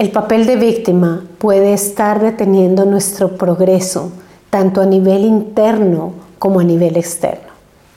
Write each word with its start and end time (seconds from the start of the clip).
El 0.00 0.12
papel 0.12 0.46
de 0.46 0.56
víctima 0.56 1.26
puede 1.36 1.74
estar 1.74 2.22
deteniendo 2.22 2.86
nuestro 2.86 3.36
progreso, 3.36 4.10
tanto 4.48 4.80
a 4.80 4.86
nivel 4.86 5.26
interno 5.26 6.12
como 6.38 6.60
a 6.60 6.64
nivel 6.64 6.96
externo. 6.96 7.50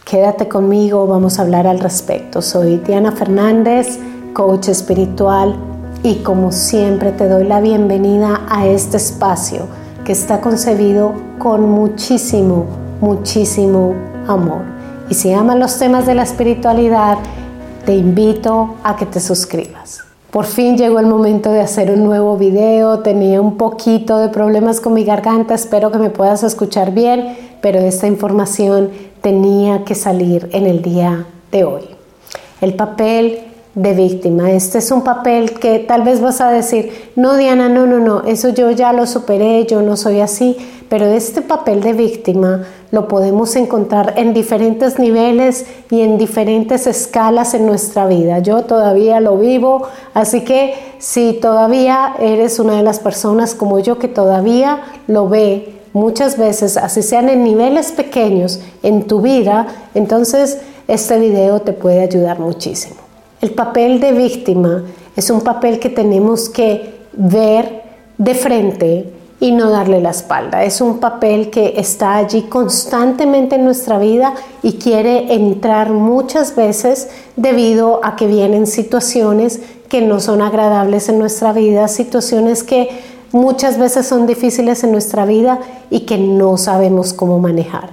Quédate 0.03 0.49
conmigo, 0.49 1.07
vamos 1.07 1.39
a 1.39 1.43
hablar 1.43 1.65
al 1.65 1.79
respecto. 1.79 2.41
Soy 2.41 2.75
Diana 2.79 3.13
Fernández, 3.13 3.99
coach 4.33 4.67
espiritual, 4.67 5.55
y 6.03 6.15
como 6.15 6.51
siempre 6.51 7.13
te 7.13 7.29
doy 7.29 7.45
la 7.45 7.61
bienvenida 7.61 8.41
a 8.49 8.67
este 8.67 8.97
espacio 8.97 9.67
que 10.03 10.11
está 10.11 10.41
concebido 10.41 11.13
con 11.39 11.69
muchísimo, 11.69 12.65
muchísimo 12.99 13.95
amor. 14.27 14.63
Y 15.09 15.13
si 15.13 15.31
amas 15.31 15.57
los 15.57 15.79
temas 15.79 16.05
de 16.05 16.15
la 16.15 16.23
espiritualidad, 16.23 17.17
te 17.85 17.95
invito 17.95 18.75
a 18.83 18.97
que 18.97 19.05
te 19.05 19.21
suscribas. 19.21 20.12
Por 20.33 20.45
fin 20.45 20.79
llegó 20.79 20.99
el 20.99 21.05
momento 21.05 21.51
de 21.51 21.61
hacer 21.61 21.91
un 21.91 22.03
nuevo 22.03 22.37
video. 22.37 23.01
Tenía 23.01 23.39
un 23.39 23.55
poquito 23.55 24.17
de 24.17 24.29
problemas 24.29 24.81
con 24.81 24.93
mi 24.95 25.03
garganta. 25.03 25.53
Espero 25.53 25.91
que 25.91 25.99
me 25.99 26.09
puedas 26.09 26.41
escuchar 26.41 26.91
bien, 26.91 27.37
pero 27.61 27.77
esta 27.77 28.07
información 28.07 28.89
tenía 29.21 29.83
que 29.83 29.93
salir 29.93 30.49
en 30.51 30.65
el 30.65 30.81
día 30.81 31.27
de 31.51 31.65
hoy. 31.65 31.83
El 32.61 32.73
papel 32.73 33.43
de 33.75 33.93
víctima. 33.93 34.51
Este 34.51 34.77
es 34.77 34.91
un 34.91 35.03
papel 35.03 35.53
que 35.59 35.79
tal 35.79 36.03
vez 36.03 36.21
vas 36.21 36.41
a 36.41 36.51
decir, 36.51 37.11
no 37.15 37.35
Diana, 37.35 37.69
no, 37.69 37.87
no, 37.87 37.99
no, 37.99 38.21
eso 38.23 38.49
yo 38.49 38.69
ya 38.71 38.93
lo 38.93 39.07
superé, 39.07 39.65
yo 39.65 39.81
no 39.81 39.97
soy 39.97 40.19
así, 40.19 40.57
pero 40.89 41.05
este 41.05 41.41
papel 41.41 41.81
de 41.81 41.93
víctima 41.93 42.65
lo 42.91 43.07
podemos 43.07 43.55
encontrar 43.55 44.13
en 44.17 44.35
diferentes 44.35 44.99
niveles 44.99 45.65
y 45.89 46.01
en 46.01 46.19
diferentes 46.19 46.85
escalas 46.85 47.55
en 47.55 47.65
nuestra 47.65 48.05
vida. 48.05 48.39
Yo 48.39 48.61
todavía 48.65 49.19
lo 49.19 49.37
vivo, 49.37 49.87
así 50.13 50.41
que 50.41 50.75
si 50.99 51.33
todavía 51.33 52.13
eres 52.19 52.59
una 52.59 52.77
de 52.77 52.83
las 52.83 52.99
personas 52.99 53.55
como 53.55 53.79
yo 53.79 53.97
que 53.97 54.07
todavía 54.07 54.83
lo 55.07 55.27
ve 55.27 55.73
muchas 55.93 56.37
veces, 56.37 56.77
así 56.77 57.01
sean 57.01 57.29
en 57.29 57.43
niveles 57.43 57.91
pequeños 57.91 58.59
en 58.83 59.07
tu 59.07 59.21
vida, 59.21 59.65
entonces 59.95 60.59
este 60.87 61.17
video 61.17 61.59
te 61.61 61.73
puede 61.73 62.01
ayudar 62.01 62.37
muchísimo. 62.37 63.02
El 63.43 63.51
papel 63.51 63.99
de 63.99 64.13
víctima 64.13 64.85
es 65.17 65.29
un 65.29 65.41
papel 65.41 65.77
que 65.77 65.89
tenemos 65.89 66.47
que 66.47 66.95
ver 67.11 67.83
de 68.17 68.35
frente 68.35 69.13
y 69.41 69.51
no 69.51 69.69
darle 69.69 69.99
la 69.99 70.11
espalda. 70.11 70.63
Es 70.63 70.79
un 70.79 70.99
papel 70.99 71.49
que 71.49 71.73
está 71.75 72.15
allí 72.15 72.43
constantemente 72.43 73.55
en 73.55 73.65
nuestra 73.65 73.99
vida 73.99 74.33
y 74.61 74.77
quiere 74.77 75.33
entrar 75.33 75.89
muchas 75.89 76.55
veces 76.55 77.09
debido 77.35 77.99
a 78.05 78.15
que 78.15 78.27
vienen 78.27 78.65
situaciones 78.65 79.59
que 79.89 79.99
no 79.99 80.21
son 80.21 80.41
agradables 80.41 81.09
en 81.09 81.19
nuestra 81.19 81.51
vida, 81.51 81.89
situaciones 81.89 82.63
que 82.63 82.91
muchas 83.33 83.77
veces 83.77 84.07
son 84.07 84.25
difíciles 84.25 84.85
en 84.85 84.93
nuestra 84.93 85.25
vida 85.25 85.59
y 85.89 86.05
que 86.05 86.17
no 86.17 86.55
sabemos 86.55 87.11
cómo 87.11 87.39
manejar. 87.39 87.89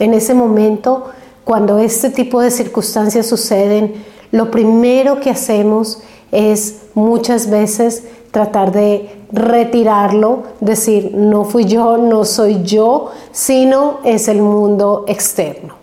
En 0.00 0.12
ese 0.12 0.34
momento, 0.34 1.10
cuando 1.44 1.78
este 1.78 2.10
tipo 2.10 2.40
de 2.40 2.50
circunstancias 2.50 3.28
suceden, 3.28 4.17
lo 4.30 4.50
primero 4.50 5.20
que 5.20 5.30
hacemos 5.30 6.00
es 6.32 6.82
muchas 6.94 7.48
veces 7.48 8.04
tratar 8.30 8.72
de 8.72 9.18
retirarlo, 9.32 10.44
decir, 10.60 11.12
no 11.14 11.44
fui 11.44 11.64
yo, 11.64 11.96
no 11.96 12.24
soy 12.24 12.62
yo, 12.62 13.10
sino 13.32 13.98
es 14.04 14.28
el 14.28 14.42
mundo 14.42 15.04
externo. 15.06 15.74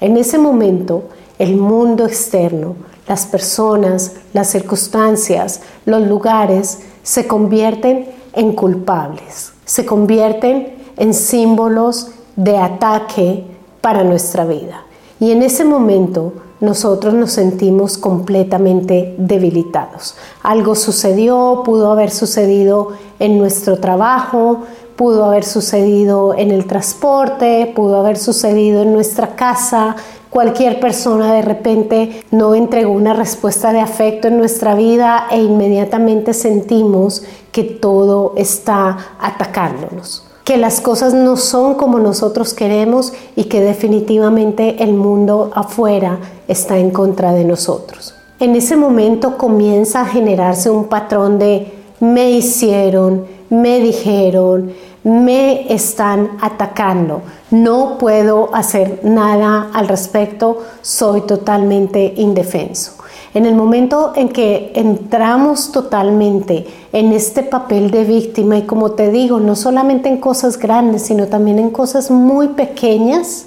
En 0.00 0.16
ese 0.16 0.38
momento, 0.38 1.04
el 1.38 1.56
mundo 1.56 2.04
externo, 2.04 2.76
las 3.06 3.26
personas, 3.26 4.12
las 4.32 4.48
circunstancias, 4.48 5.60
los 5.84 6.06
lugares 6.06 6.80
se 7.02 7.26
convierten 7.26 8.06
en 8.32 8.52
culpables, 8.52 9.52
se 9.64 9.84
convierten 9.84 10.74
en 10.96 11.14
símbolos 11.14 12.10
de 12.36 12.56
ataque 12.56 13.44
para 13.80 14.04
nuestra 14.04 14.44
vida. 14.44 14.84
Y 15.20 15.30
en 15.30 15.42
ese 15.42 15.64
momento 15.64 16.32
nosotros 16.60 17.14
nos 17.14 17.32
sentimos 17.32 17.98
completamente 17.98 19.14
debilitados. 19.18 20.16
Algo 20.42 20.74
sucedió, 20.74 21.62
pudo 21.64 21.90
haber 21.90 22.10
sucedido 22.10 22.92
en 23.18 23.38
nuestro 23.38 23.78
trabajo, 23.78 24.62
pudo 24.96 25.24
haber 25.24 25.44
sucedido 25.44 26.34
en 26.34 26.50
el 26.50 26.66
transporte, 26.66 27.72
pudo 27.74 27.98
haber 27.98 28.16
sucedido 28.16 28.82
en 28.82 28.92
nuestra 28.92 29.34
casa. 29.34 29.96
Cualquier 30.30 30.80
persona 30.80 31.32
de 31.34 31.42
repente 31.42 32.24
no 32.30 32.54
entregó 32.54 32.92
una 32.92 33.12
respuesta 33.12 33.72
de 33.72 33.80
afecto 33.80 34.28
en 34.28 34.38
nuestra 34.38 34.74
vida 34.74 35.26
e 35.30 35.40
inmediatamente 35.40 36.34
sentimos 36.34 37.22
que 37.52 37.62
todo 37.62 38.32
está 38.36 38.96
atacándonos 39.20 40.24
que 40.44 40.58
las 40.58 40.80
cosas 40.80 41.14
no 41.14 41.36
son 41.36 41.74
como 41.74 41.98
nosotros 41.98 42.52
queremos 42.52 43.14
y 43.34 43.44
que 43.44 43.60
definitivamente 43.62 44.84
el 44.84 44.92
mundo 44.92 45.50
afuera 45.54 46.18
está 46.48 46.78
en 46.78 46.90
contra 46.90 47.32
de 47.32 47.44
nosotros. 47.44 48.14
En 48.38 48.54
ese 48.54 48.76
momento 48.76 49.38
comienza 49.38 50.02
a 50.02 50.06
generarse 50.06 50.68
un 50.68 50.84
patrón 50.84 51.38
de 51.38 51.72
me 52.00 52.30
hicieron, 52.30 53.24
me 53.48 53.80
dijeron, 53.80 54.72
me 55.02 55.72
están 55.72 56.36
atacando, 56.40 57.22
no 57.50 57.96
puedo 57.98 58.54
hacer 58.54 59.00
nada 59.02 59.70
al 59.72 59.88
respecto, 59.88 60.62
soy 60.82 61.22
totalmente 61.22 62.14
indefenso. 62.16 63.03
En 63.34 63.46
el 63.46 63.56
momento 63.56 64.12
en 64.14 64.28
que 64.28 64.70
entramos 64.76 65.72
totalmente 65.72 66.66
en 66.92 67.12
este 67.12 67.42
papel 67.42 67.90
de 67.90 68.04
víctima 68.04 68.56
y 68.56 68.62
como 68.62 68.92
te 68.92 69.10
digo, 69.10 69.40
no 69.40 69.56
solamente 69.56 70.08
en 70.08 70.18
cosas 70.18 70.56
grandes, 70.56 71.02
sino 71.02 71.26
también 71.26 71.58
en 71.58 71.70
cosas 71.70 72.12
muy 72.12 72.48
pequeñas, 72.48 73.46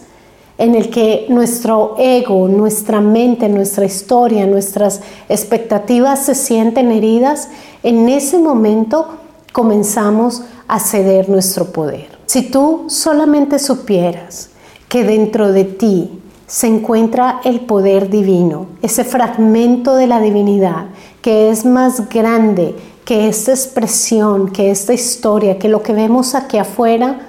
en 0.57 0.75
el 0.75 0.89
que 0.89 1.27
nuestro 1.29 1.95
ego, 1.99 2.49
nuestra 2.49 2.99
mente, 2.99 3.47
nuestra 3.47 3.85
historia, 3.85 4.45
nuestras 4.45 5.01
expectativas 5.29 6.25
se 6.25 6.35
sienten 6.35 6.91
heridas, 6.91 7.47
en 7.81 8.09
ese 8.09 8.39
momento 8.39 9.07
comenzamos 9.53 10.41
a 10.67 10.79
ceder 10.79 11.29
nuestro 11.29 11.71
poder. 11.71 12.07
Si 12.25 12.41
tú 12.41 12.85
solamente 12.87 13.57
supieras 13.57 14.49
que 14.89 15.05
dentro 15.05 15.53
de 15.53 15.63
ti 15.63 16.16
se 16.47 16.67
encuentra 16.67 17.41
el 17.43 17.59
poder 17.61 18.09
divino, 18.09 18.67
ese 18.81 19.03
fragmento 19.03 19.95
de 19.95 20.07
la 20.07 20.21
divinidad 20.21 20.85
que 21.21 21.49
es 21.49 21.65
más 21.65 22.09
grande 22.09 22.73
que 23.03 23.27
esta 23.27 23.51
expresión, 23.51 24.49
que 24.49 24.71
esta 24.71 24.93
historia, 24.93 25.59
que 25.59 25.69
lo 25.69 25.83
que 25.83 25.93
vemos 25.93 26.35
aquí 26.35 26.57
afuera, 26.57 27.19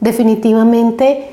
definitivamente 0.00 1.30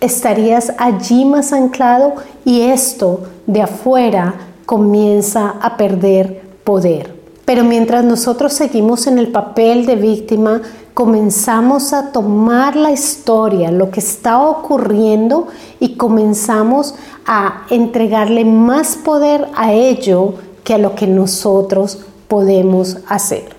estarías 0.00 0.72
allí 0.78 1.24
más 1.24 1.52
anclado 1.52 2.14
y 2.44 2.60
esto 2.60 3.22
de 3.46 3.62
afuera 3.62 4.34
comienza 4.66 5.54
a 5.60 5.76
perder 5.76 6.42
poder. 6.62 7.13
Pero 7.44 7.64
mientras 7.64 8.04
nosotros 8.04 8.52
seguimos 8.52 9.06
en 9.06 9.18
el 9.18 9.28
papel 9.28 9.86
de 9.86 9.96
víctima, 9.96 10.62
comenzamos 10.94 11.92
a 11.92 12.12
tomar 12.12 12.76
la 12.76 12.92
historia, 12.92 13.70
lo 13.70 13.90
que 13.90 14.00
está 14.00 14.40
ocurriendo 14.40 15.48
y 15.80 15.96
comenzamos 15.96 16.94
a 17.26 17.66
entregarle 17.70 18.44
más 18.44 18.96
poder 18.96 19.48
a 19.54 19.72
ello 19.72 20.34
que 20.62 20.74
a 20.74 20.78
lo 20.78 20.94
que 20.94 21.06
nosotros 21.06 21.98
podemos 22.28 22.98
hacer. 23.08 23.54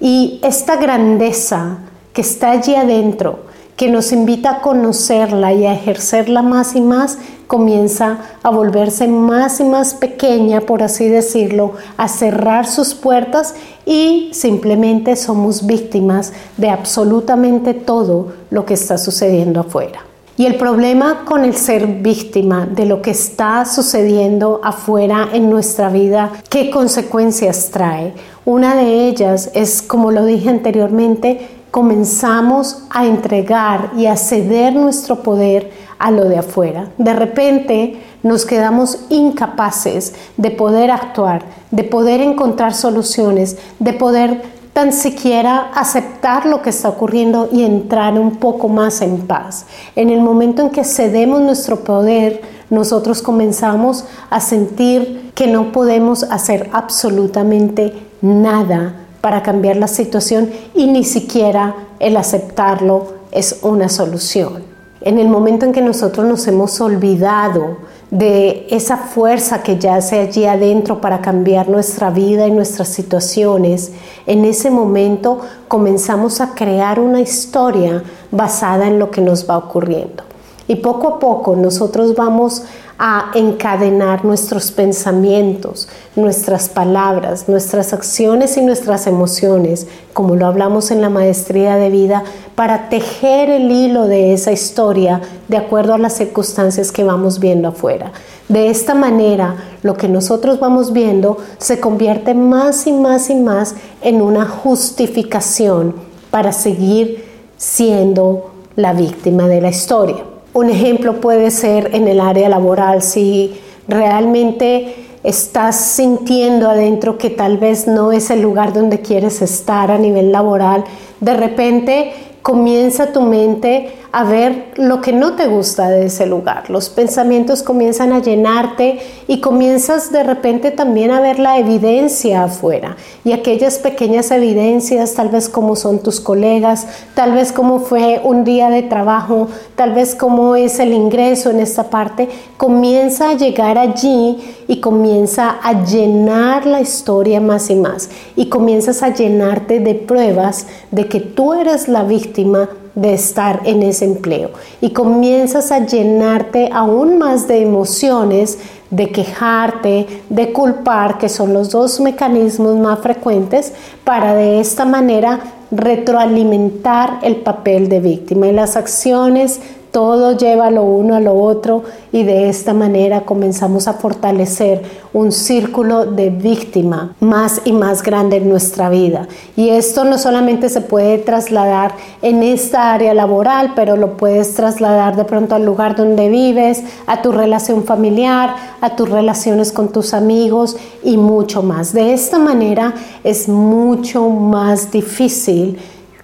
Y 0.00 0.40
esta 0.42 0.76
grandeza 0.76 1.78
que 2.12 2.20
está 2.20 2.50
allí 2.50 2.74
adentro, 2.74 3.40
que 3.76 3.88
nos 3.88 4.12
invita 4.12 4.50
a 4.50 4.60
conocerla 4.60 5.52
y 5.52 5.64
a 5.64 5.72
ejercerla 5.72 6.42
más 6.42 6.76
y 6.76 6.80
más, 6.80 7.18
comienza 7.52 8.16
a 8.42 8.48
volverse 8.48 9.06
más 9.08 9.60
y 9.60 9.64
más 9.64 9.92
pequeña, 9.92 10.62
por 10.62 10.82
así 10.82 11.10
decirlo, 11.10 11.74
a 11.98 12.08
cerrar 12.08 12.66
sus 12.66 12.94
puertas 12.94 13.54
y 13.84 14.30
simplemente 14.32 15.16
somos 15.16 15.66
víctimas 15.66 16.32
de 16.56 16.70
absolutamente 16.70 17.74
todo 17.74 18.32
lo 18.48 18.64
que 18.64 18.72
está 18.72 18.96
sucediendo 18.96 19.60
afuera. 19.60 20.00
Y 20.38 20.46
el 20.46 20.54
problema 20.54 21.26
con 21.26 21.44
el 21.44 21.54
ser 21.54 21.86
víctima 21.86 22.64
de 22.64 22.86
lo 22.86 23.02
que 23.02 23.10
está 23.10 23.66
sucediendo 23.66 24.62
afuera 24.64 25.28
en 25.34 25.50
nuestra 25.50 25.90
vida, 25.90 26.32
¿qué 26.48 26.70
consecuencias 26.70 27.68
trae? 27.70 28.14
Una 28.46 28.74
de 28.76 29.08
ellas 29.08 29.50
es, 29.52 29.82
como 29.82 30.10
lo 30.10 30.24
dije 30.24 30.48
anteriormente, 30.48 31.48
comenzamos 31.70 32.84
a 32.88 33.04
entregar 33.06 33.92
y 33.96 34.06
a 34.06 34.16
ceder 34.16 34.74
nuestro 34.74 35.22
poder 35.22 35.70
a 36.02 36.10
lo 36.10 36.24
de 36.24 36.36
afuera. 36.38 36.88
De 36.98 37.12
repente 37.12 38.02
nos 38.24 38.44
quedamos 38.44 38.98
incapaces 39.08 40.14
de 40.36 40.50
poder 40.50 40.90
actuar, 40.90 41.44
de 41.70 41.84
poder 41.84 42.20
encontrar 42.20 42.74
soluciones, 42.74 43.56
de 43.78 43.92
poder 43.92 44.42
tan 44.72 44.92
siquiera 44.92 45.70
aceptar 45.74 46.46
lo 46.46 46.60
que 46.60 46.70
está 46.70 46.88
ocurriendo 46.88 47.48
y 47.52 47.62
entrar 47.62 48.18
un 48.18 48.36
poco 48.36 48.68
más 48.68 49.00
en 49.00 49.26
paz. 49.26 49.66
En 49.94 50.10
el 50.10 50.20
momento 50.20 50.62
en 50.62 50.70
que 50.70 50.84
cedemos 50.84 51.40
nuestro 51.40 51.84
poder, 51.84 52.40
nosotros 52.68 53.22
comenzamos 53.22 54.04
a 54.28 54.40
sentir 54.40 55.30
que 55.34 55.46
no 55.46 55.72
podemos 55.72 56.24
hacer 56.24 56.68
absolutamente 56.72 57.92
nada 58.22 58.94
para 59.20 59.42
cambiar 59.42 59.76
la 59.76 59.88
situación 59.88 60.50
y 60.74 60.86
ni 60.86 61.04
siquiera 61.04 61.76
el 62.00 62.16
aceptarlo 62.16 63.22
es 63.30 63.60
una 63.62 63.88
solución. 63.88 64.71
En 65.04 65.18
el 65.18 65.28
momento 65.28 65.66
en 65.66 65.72
que 65.72 65.80
nosotros 65.80 66.24
nos 66.26 66.46
hemos 66.46 66.80
olvidado 66.80 67.78
de 68.10 68.66
esa 68.70 68.96
fuerza 68.96 69.62
que 69.62 69.78
yace 69.78 70.20
allí 70.20 70.44
adentro 70.44 71.00
para 71.00 71.20
cambiar 71.20 71.68
nuestra 71.68 72.10
vida 72.10 72.46
y 72.46 72.52
nuestras 72.52 72.88
situaciones, 72.88 73.90
en 74.26 74.44
ese 74.44 74.70
momento 74.70 75.40
comenzamos 75.66 76.40
a 76.40 76.54
crear 76.54 77.00
una 77.00 77.20
historia 77.20 78.04
basada 78.30 78.86
en 78.86 79.00
lo 79.00 79.10
que 79.10 79.22
nos 79.22 79.48
va 79.48 79.58
ocurriendo. 79.58 80.22
Y 80.68 80.76
poco 80.76 81.08
a 81.08 81.18
poco 81.18 81.56
nosotros 81.56 82.14
vamos 82.14 82.62
a 82.98 83.30
encadenar 83.34 84.24
nuestros 84.24 84.70
pensamientos, 84.70 85.88
nuestras 86.14 86.68
palabras, 86.68 87.48
nuestras 87.48 87.92
acciones 87.92 88.56
y 88.56 88.62
nuestras 88.62 89.06
emociones, 89.06 89.86
como 90.12 90.36
lo 90.36 90.46
hablamos 90.46 90.90
en 90.90 91.00
la 91.00 91.10
maestría 91.10 91.76
de 91.76 91.90
vida, 91.90 92.24
para 92.54 92.88
tejer 92.88 93.50
el 93.50 93.70
hilo 93.70 94.06
de 94.06 94.32
esa 94.34 94.52
historia 94.52 95.20
de 95.48 95.56
acuerdo 95.56 95.94
a 95.94 95.98
las 95.98 96.14
circunstancias 96.14 96.92
que 96.92 97.04
vamos 97.04 97.38
viendo 97.40 97.68
afuera. 97.68 98.12
De 98.48 98.68
esta 98.68 98.94
manera, 98.94 99.56
lo 99.82 99.96
que 99.96 100.08
nosotros 100.08 100.60
vamos 100.60 100.92
viendo 100.92 101.38
se 101.58 101.80
convierte 101.80 102.34
más 102.34 102.86
y 102.86 102.92
más 102.92 103.30
y 103.30 103.34
más 103.34 103.74
en 104.02 104.20
una 104.20 104.46
justificación 104.46 105.94
para 106.30 106.52
seguir 106.52 107.24
siendo 107.56 108.50
la 108.76 108.92
víctima 108.92 109.48
de 109.48 109.60
la 109.60 109.70
historia. 109.70 110.31
Un 110.54 110.68
ejemplo 110.68 111.20
puede 111.20 111.50
ser 111.50 111.94
en 111.94 112.08
el 112.08 112.20
área 112.20 112.48
laboral, 112.48 113.00
si 113.00 113.54
realmente 113.88 114.94
estás 115.22 115.76
sintiendo 115.76 116.68
adentro 116.68 117.16
que 117.16 117.30
tal 117.30 117.56
vez 117.56 117.86
no 117.86 118.12
es 118.12 118.30
el 118.30 118.42
lugar 118.42 118.74
donde 118.74 119.00
quieres 119.00 119.40
estar 119.40 119.90
a 119.90 119.96
nivel 119.96 120.30
laboral, 120.30 120.84
de 121.20 121.34
repente 121.34 122.12
comienza 122.42 123.12
tu 123.12 123.22
mente 123.22 123.94
a 124.12 124.24
ver 124.24 124.72
lo 124.76 125.00
que 125.00 125.14
no 125.14 125.32
te 125.36 125.46
gusta 125.46 125.88
de 125.88 126.06
ese 126.06 126.26
lugar. 126.26 126.68
Los 126.68 126.90
pensamientos 126.90 127.62
comienzan 127.62 128.12
a 128.12 128.20
llenarte 128.20 129.00
y 129.26 129.40
comienzas 129.40 130.12
de 130.12 130.22
repente 130.22 130.70
también 130.70 131.10
a 131.10 131.20
ver 131.22 131.38
la 131.38 131.58
evidencia 131.58 132.44
afuera. 132.44 132.96
Y 133.24 133.32
aquellas 133.32 133.78
pequeñas 133.78 134.30
evidencias, 134.30 135.14
tal 135.14 135.30
vez 135.30 135.48
como 135.48 135.76
son 135.76 136.00
tus 136.00 136.20
colegas, 136.20 136.86
tal 137.14 137.32
vez 137.32 137.52
como 137.52 137.80
fue 137.80 138.20
un 138.22 138.44
día 138.44 138.68
de 138.68 138.82
trabajo, 138.82 139.48
tal 139.76 139.94
vez 139.94 140.14
como 140.14 140.56
es 140.56 140.78
el 140.78 140.92
ingreso 140.92 141.48
en 141.48 141.60
esta 141.60 141.84
parte, 141.84 142.28
comienza 142.58 143.30
a 143.30 143.34
llegar 143.34 143.78
allí 143.78 144.38
y 144.68 144.80
comienza 144.80 145.56
a 145.62 145.84
llenar 145.84 146.66
la 146.66 146.82
historia 146.82 147.40
más 147.40 147.70
y 147.70 147.76
más. 147.76 148.10
Y 148.36 148.50
comienzas 148.50 149.02
a 149.02 149.14
llenarte 149.14 149.80
de 149.80 149.94
pruebas 149.94 150.66
de 150.90 151.08
que 151.08 151.20
tú 151.20 151.54
eres 151.54 151.88
la 151.88 152.02
víctima 152.02 152.68
de 152.94 153.14
estar 153.14 153.60
en 153.64 153.82
ese 153.82 154.04
empleo. 154.04 154.50
Y 154.80 154.90
comienzas 154.90 155.72
a 155.72 155.86
llenarte 155.86 156.70
aún 156.72 157.18
más 157.18 157.48
de 157.48 157.62
emociones, 157.62 158.58
de 158.90 159.10
quejarte, 159.10 160.06
de 160.28 160.52
culpar, 160.52 161.18
que 161.18 161.28
son 161.28 161.54
los 161.54 161.70
dos 161.70 162.00
mecanismos 162.00 162.76
más 162.76 162.98
frecuentes 163.00 163.72
para 164.04 164.34
de 164.34 164.60
esta 164.60 164.84
manera 164.84 165.40
retroalimentar 165.70 167.20
el 167.22 167.36
papel 167.36 167.88
de 167.88 168.00
víctima. 168.00 168.48
Y 168.48 168.52
las 168.52 168.76
acciones 168.76 169.60
todo 169.92 170.36
lleva 170.36 170.70
lo 170.70 170.82
uno 170.84 171.14
a 171.14 171.20
lo 171.20 171.34
otro 171.34 171.82
y 172.12 172.24
de 172.24 172.48
esta 172.48 172.72
manera 172.72 173.26
comenzamos 173.26 173.86
a 173.86 173.92
fortalecer 173.92 174.82
un 175.12 175.30
círculo 175.32 176.06
de 176.06 176.30
víctima 176.30 177.14
más 177.20 177.60
y 177.66 177.72
más 177.72 178.02
grande 178.02 178.38
en 178.38 178.48
nuestra 178.48 178.88
vida. 178.88 179.28
Y 179.54 179.68
esto 179.68 180.04
no 180.04 180.16
solamente 180.16 180.70
se 180.70 180.80
puede 180.80 181.18
trasladar 181.18 181.92
en 182.22 182.42
esta 182.42 182.94
área 182.94 183.12
laboral, 183.12 183.74
pero 183.76 183.98
lo 183.98 184.16
puedes 184.16 184.54
trasladar 184.54 185.14
de 185.14 185.26
pronto 185.26 185.54
al 185.54 185.66
lugar 185.66 185.94
donde 185.94 186.30
vives, 186.30 186.82
a 187.06 187.20
tu 187.20 187.30
relación 187.30 187.84
familiar, 187.84 188.56
a 188.80 188.96
tus 188.96 189.10
relaciones 189.10 189.72
con 189.72 189.92
tus 189.92 190.14
amigos 190.14 190.74
y 191.04 191.18
mucho 191.18 191.62
más. 191.62 191.92
De 191.92 192.14
esta 192.14 192.38
manera 192.38 192.94
es 193.24 193.46
mucho 193.46 194.26
más 194.30 194.90
difícil 194.90 195.78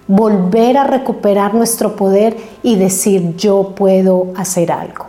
volver 0.08 0.76
a 0.78 0.84
recuperar 0.84 1.54
nuestro 1.54 1.94
poder 1.94 2.36
y 2.62 2.76
decir 2.76 3.36
yo 3.36 3.74
puedo 3.76 4.28
hacer 4.36 4.72
algo. 4.72 5.06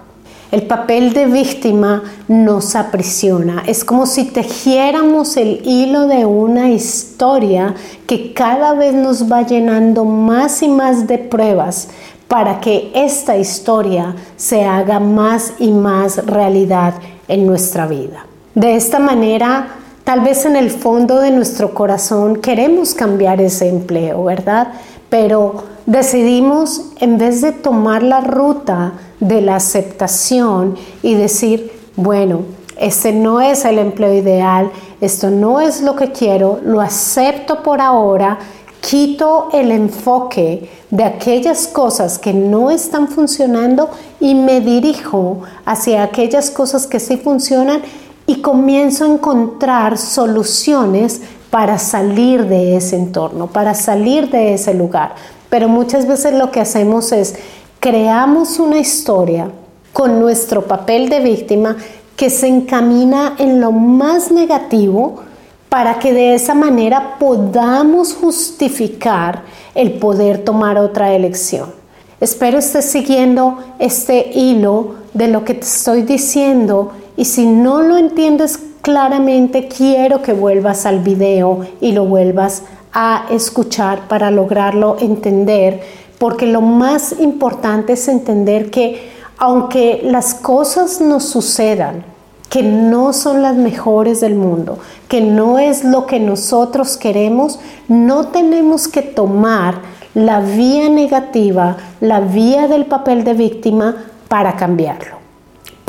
El 0.51 0.63
papel 0.63 1.13
de 1.13 1.27
víctima 1.27 2.03
nos 2.27 2.75
aprisiona. 2.75 3.63
Es 3.67 3.85
como 3.85 4.07
si 4.07 4.25
tejiéramos 4.25 5.37
el 5.37 5.61
hilo 5.63 6.07
de 6.07 6.25
una 6.25 6.71
historia 6.71 7.75
que 8.07 8.33
cada 8.33 8.73
vez 8.73 8.95
nos 8.95 9.31
va 9.31 9.43
llenando 9.43 10.05
más 10.05 10.63
y 10.63 10.67
más 10.67 11.05
de 11.05 11.19
pruebas 11.19 11.89
para 12.27 12.59
que 12.59 12.91
esta 12.95 13.37
historia 13.37 14.15
se 14.37 14.63
haga 14.63 14.99
más 14.99 15.53
y 15.59 15.71
más 15.71 16.25
realidad 16.25 16.95
en 17.27 17.45
nuestra 17.45 17.85
vida. 17.85 18.25
De 18.55 18.75
esta 18.75 18.97
manera, 18.97 19.67
tal 20.03 20.21
vez 20.21 20.45
en 20.45 20.55
el 20.55 20.71
fondo 20.71 21.19
de 21.19 21.29
nuestro 21.29 21.75
corazón 21.75 22.37
queremos 22.37 22.95
cambiar 22.95 23.39
ese 23.39 23.69
empleo, 23.69 24.23
¿verdad? 24.23 24.69
Pero 25.09 25.63
decidimos 25.85 26.81
en 26.99 27.17
vez 27.17 27.41
de 27.41 27.51
tomar 27.51 28.03
la 28.03 28.21
ruta 28.21 28.93
de 29.19 29.41
la 29.41 29.55
aceptación 29.55 30.75
y 31.01 31.15
decir, 31.15 31.71
bueno, 31.95 32.41
este 32.77 33.11
no 33.11 33.41
es 33.41 33.65
el 33.65 33.79
empleo 33.79 34.13
ideal, 34.13 34.71
esto 35.01 35.29
no 35.29 35.59
es 35.59 35.81
lo 35.81 35.95
que 35.95 36.11
quiero, 36.11 36.59
lo 36.63 36.79
acepto 36.79 37.61
por 37.61 37.81
ahora, 37.81 38.39
quito 38.81 39.49
el 39.51 39.71
enfoque 39.71 40.69
de 40.89 41.03
aquellas 41.03 41.67
cosas 41.67 42.17
que 42.17 42.33
no 42.33 42.71
están 42.71 43.07
funcionando 43.07 43.89
y 44.19 44.35
me 44.35 44.61
dirijo 44.61 45.41
hacia 45.65 46.03
aquellas 46.03 46.49
cosas 46.49 46.87
que 46.87 46.99
sí 46.99 47.17
funcionan 47.17 47.81
y 48.25 48.41
comienzo 48.41 49.03
a 49.03 49.07
encontrar 49.07 49.97
soluciones 49.97 51.21
para 51.49 51.77
salir 51.79 52.45
de 52.45 52.75
ese 52.75 52.95
entorno, 52.95 53.47
para 53.47 53.73
salir 53.73 54.29
de 54.29 54.53
ese 54.53 54.73
lugar. 54.73 55.15
Pero 55.49 55.67
muchas 55.67 56.07
veces 56.07 56.33
lo 56.33 56.51
que 56.51 56.59
hacemos 56.59 57.11
es 57.11 57.35
creamos 57.79 58.59
una 58.59 58.77
historia 58.77 59.49
con 59.93 60.19
nuestro 60.19 60.65
papel 60.67 61.09
de 61.09 61.19
víctima 61.19 61.75
que 62.15 62.29
se 62.29 62.47
encamina 62.47 63.35
en 63.37 63.61
lo 63.61 63.71
más 63.71 64.31
negativo 64.31 65.21
para 65.69 65.99
que 65.99 66.13
de 66.13 66.33
esa 66.33 66.53
manera 66.53 67.17
podamos 67.19 68.13
justificar 68.13 69.43
el 69.75 69.93
poder 69.93 70.43
tomar 70.43 70.77
otra 70.77 71.13
elección. 71.13 71.71
Espero 72.19 72.57
estés 72.57 72.85
siguiendo 72.85 73.59
este 73.79 74.31
hilo 74.33 74.95
de 75.13 75.29
lo 75.29 75.45
que 75.45 75.53
te 75.53 75.65
estoy 75.65 76.01
diciendo 76.01 76.91
y 77.15 77.25
si 77.25 77.45
no 77.45 77.81
lo 77.81 77.97
entiendes 77.97 78.59
claramente 78.89 79.67
quiero 79.67 80.23
que 80.23 80.33
vuelvas 80.33 80.87
al 80.87 81.01
video 81.01 81.59
y 81.79 81.91
lo 81.91 82.05
vuelvas 82.05 82.63
a 82.91 83.27
escuchar 83.29 84.07
para 84.07 84.31
lograrlo 84.31 84.97
entender, 84.99 85.79
porque 86.17 86.47
lo 86.47 86.61
más 86.61 87.13
importante 87.19 87.93
es 87.93 88.07
entender 88.07 88.71
que 88.71 89.11
aunque 89.37 90.01
las 90.03 90.33
cosas 90.33 91.01
nos 91.01 91.25
sucedan, 91.25 92.03
que 92.49 92.63
no 92.63 93.13
son 93.13 93.43
las 93.43 93.55
mejores 93.57 94.21
del 94.21 94.33
mundo, 94.33 94.79
que 95.07 95.21
no 95.21 95.59
es 95.59 95.83
lo 95.83 96.07
que 96.07 96.19
nosotros 96.19 96.97
queremos, 96.97 97.59
no 97.87 98.29
tenemos 98.29 98.87
que 98.87 99.03
tomar 99.03 99.81
la 100.15 100.39
vía 100.39 100.89
negativa, 100.89 101.77
la 102.01 102.21
vía 102.21 102.67
del 102.67 102.87
papel 102.87 103.23
de 103.23 103.35
víctima 103.35 103.97
para 104.27 104.55
cambiarlo 104.55 105.18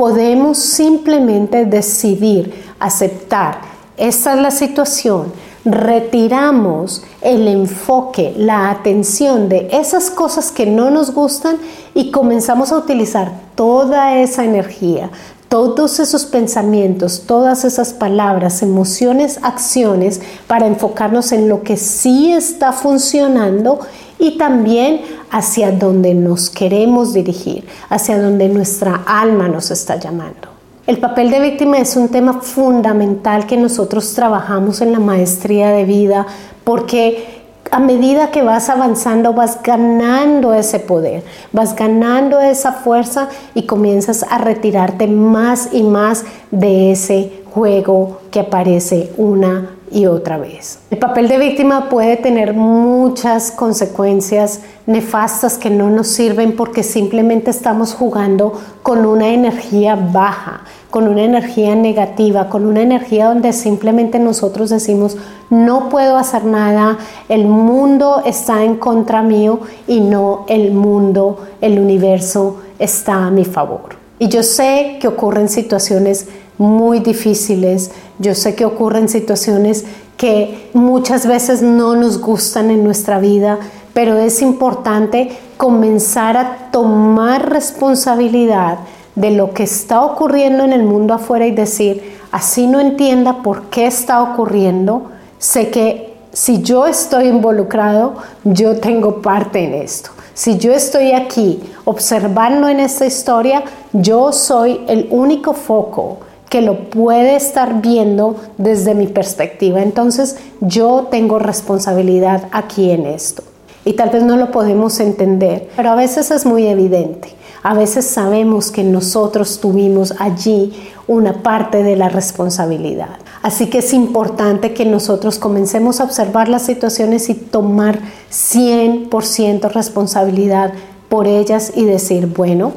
podemos 0.00 0.56
simplemente 0.56 1.66
decidir 1.66 2.54
aceptar, 2.78 3.60
esta 3.98 4.32
es 4.32 4.40
la 4.40 4.50
situación, 4.50 5.30
retiramos 5.62 7.04
el 7.20 7.46
enfoque, 7.46 8.32
la 8.38 8.70
atención 8.70 9.50
de 9.50 9.68
esas 9.70 10.10
cosas 10.10 10.52
que 10.52 10.64
no 10.64 10.90
nos 10.90 11.12
gustan 11.12 11.58
y 11.92 12.10
comenzamos 12.10 12.72
a 12.72 12.78
utilizar 12.78 13.30
toda 13.54 14.16
esa 14.16 14.42
energía, 14.42 15.10
todos 15.50 15.98
esos 15.98 16.26
pensamientos, 16.26 17.24
todas 17.26 17.64
esas 17.64 17.92
palabras, 17.92 18.62
emociones, 18.62 19.40
acciones 19.42 20.20
para 20.46 20.68
enfocarnos 20.68 21.32
en 21.32 21.48
lo 21.48 21.64
que 21.64 21.76
sí 21.76 22.32
está 22.32 22.72
funcionando 22.72 23.80
y 24.20 24.38
también 24.38 25.00
hacia 25.28 25.72
donde 25.72 26.14
nos 26.14 26.50
queremos 26.50 27.12
dirigir, 27.12 27.66
hacia 27.88 28.22
donde 28.22 28.48
nuestra 28.48 29.02
alma 29.04 29.48
nos 29.48 29.72
está 29.72 29.96
llamando. 29.96 30.50
El 30.86 30.98
papel 30.98 31.30
de 31.30 31.40
víctima 31.40 31.78
es 31.78 31.96
un 31.96 32.10
tema 32.10 32.40
fundamental 32.40 33.46
que 33.46 33.56
nosotros 33.56 34.14
trabajamos 34.14 34.80
en 34.80 34.92
la 34.92 35.00
maestría 35.00 35.70
de 35.70 35.84
vida 35.84 36.28
porque 36.62 37.39
a 37.70 37.78
medida 37.78 38.30
que 38.30 38.42
vas 38.42 38.68
avanzando 38.68 39.32
vas 39.32 39.62
ganando 39.62 40.52
ese 40.54 40.80
poder, 40.80 41.22
vas 41.52 41.74
ganando 41.74 42.40
esa 42.40 42.72
fuerza 42.72 43.28
y 43.54 43.66
comienzas 43.66 44.24
a 44.28 44.38
retirarte 44.38 45.06
más 45.06 45.68
y 45.72 45.82
más 45.82 46.24
de 46.50 46.92
ese 46.92 47.42
juego 47.52 48.20
que 48.30 48.40
aparece 48.40 49.12
una 49.16 49.70
y 49.92 50.06
otra 50.06 50.38
vez. 50.38 50.78
El 50.90 50.98
papel 50.98 51.28
de 51.28 51.38
víctima 51.38 51.88
puede 51.88 52.16
tener 52.16 52.54
muchas 52.54 53.50
consecuencias 53.50 54.60
nefastas 54.86 55.58
que 55.58 55.70
no 55.70 55.90
nos 55.90 56.08
sirven 56.08 56.54
porque 56.54 56.82
simplemente 56.82 57.50
estamos 57.50 57.94
jugando 57.94 58.52
con 58.82 59.04
una 59.04 59.28
energía 59.28 59.96
baja, 59.96 60.62
con 60.90 61.06
una 61.06 61.22
energía 61.22 61.74
negativa, 61.76 62.48
con 62.48 62.66
una 62.66 62.82
energía 62.82 63.26
donde 63.28 63.52
simplemente 63.52 64.18
nosotros 64.18 64.70
decimos, 64.70 65.16
no 65.48 65.88
puedo 65.88 66.16
hacer 66.16 66.44
nada, 66.44 66.98
el 67.28 67.46
mundo 67.46 68.22
está 68.26 68.64
en 68.64 68.76
contra 68.76 69.22
mío 69.22 69.60
y 69.86 70.00
no 70.00 70.44
el 70.48 70.72
mundo, 70.72 71.46
el 71.60 71.78
universo 71.78 72.60
está 72.78 73.26
a 73.26 73.30
mi 73.30 73.44
favor. 73.44 74.00
Y 74.18 74.28
yo 74.28 74.42
sé 74.42 74.98
que 75.00 75.08
ocurren 75.08 75.48
situaciones 75.48 76.26
muy 76.58 76.98
difíciles, 77.00 77.92
yo 78.18 78.34
sé 78.34 78.54
que 78.54 78.66
ocurren 78.66 79.08
situaciones 79.08 79.86
que 80.16 80.70
muchas 80.74 81.26
veces 81.26 81.62
no 81.62 81.96
nos 81.96 82.20
gustan 82.20 82.70
en 82.70 82.84
nuestra 82.84 83.18
vida, 83.18 83.58
pero 83.94 84.18
es 84.18 84.42
importante 84.42 85.30
comenzar 85.56 86.36
a 86.36 86.70
tomar 86.70 87.48
responsabilidad 87.48 88.80
de 89.20 89.30
lo 89.30 89.52
que 89.52 89.64
está 89.64 90.02
ocurriendo 90.02 90.64
en 90.64 90.72
el 90.72 90.82
mundo 90.82 91.14
afuera 91.14 91.46
y 91.46 91.50
decir, 91.50 92.18
así 92.32 92.66
no 92.66 92.80
entienda 92.80 93.42
por 93.42 93.64
qué 93.64 93.86
está 93.86 94.22
ocurriendo, 94.22 95.10
sé 95.38 95.70
que 95.70 96.14
si 96.32 96.62
yo 96.62 96.86
estoy 96.86 97.26
involucrado, 97.26 98.14
yo 98.44 98.78
tengo 98.78 99.20
parte 99.20 99.64
en 99.64 99.74
esto. 99.74 100.10
Si 100.32 100.56
yo 100.58 100.72
estoy 100.72 101.12
aquí 101.12 101.60
observando 101.84 102.68
en 102.68 102.80
esta 102.80 103.04
historia, 103.04 103.62
yo 103.92 104.32
soy 104.32 104.80
el 104.88 105.08
único 105.10 105.52
foco 105.52 106.18
que 106.48 106.62
lo 106.62 106.88
puede 106.88 107.36
estar 107.36 107.82
viendo 107.82 108.36
desde 108.56 108.94
mi 108.94 109.06
perspectiva. 109.06 109.82
Entonces 109.82 110.36
yo 110.60 111.08
tengo 111.10 111.38
responsabilidad 111.38 112.44
aquí 112.52 112.90
en 112.90 113.06
esto. 113.06 113.42
Y 113.84 113.94
tal 113.94 114.10
vez 114.10 114.22
no 114.22 114.36
lo 114.36 114.50
podemos 114.50 114.98
entender, 115.00 115.68
pero 115.76 115.90
a 115.90 115.94
veces 115.94 116.30
es 116.30 116.46
muy 116.46 116.66
evidente. 116.66 117.34
A 117.62 117.74
veces 117.74 118.06
sabemos 118.06 118.70
que 118.70 118.82
nosotros 118.84 119.60
tuvimos 119.60 120.14
allí 120.18 120.72
una 121.06 121.42
parte 121.42 121.82
de 121.82 121.96
la 121.96 122.08
responsabilidad. 122.08 123.18
Así 123.42 123.68
que 123.68 123.78
es 123.78 123.92
importante 123.92 124.72
que 124.72 124.86
nosotros 124.86 125.38
comencemos 125.38 126.00
a 126.00 126.04
observar 126.04 126.48
las 126.48 126.62
situaciones 126.62 127.28
y 127.28 127.34
tomar 127.34 127.98
100% 128.30 129.72
responsabilidad 129.72 130.72
por 131.08 131.26
ellas 131.26 131.72
y 131.74 131.84
decir, 131.84 132.26
bueno, 132.26 132.72